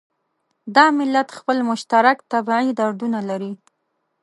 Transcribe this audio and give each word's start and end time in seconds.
دا 0.75 0.85
ملت 0.99 1.27
خپل 1.37 1.57
مشترک 1.69 2.17
طبعي 2.33 2.67
دردونه 2.79 3.19
لري. 3.29 3.53